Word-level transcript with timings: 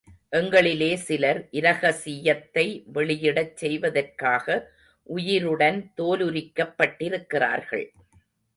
எங்களிலே 0.31 0.93
சிலர், 0.95 1.47
இரகசியத்தை 1.51 2.65
வெளியிடச் 2.93 3.57
செய்வதற்காக 3.57 4.47
உயிருடன் 5.09 5.79
தோலுரிக்கப் 5.97 6.75
பட்டிருக்கிறார்கள். 6.77 7.85